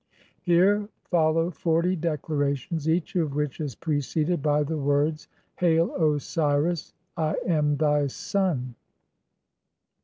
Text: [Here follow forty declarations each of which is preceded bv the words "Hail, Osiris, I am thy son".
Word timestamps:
[Here 0.41 0.89
follow 1.03 1.51
forty 1.51 1.95
declarations 1.95 2.89
each 2.89 3.15
of 3.15 3.35
which 3.35 3.59
is 3.59 3.75
preceded 3.75 4.41
bv 4.41 4.65
the 4.65 4.77
words 4.79 5.27
"Hail, 5.57 5.93
Osiris, 5.95 6.95
I 7.15 7.35
am 7.45 7.77
thy 7.77 8.07
son". 8.07 8.73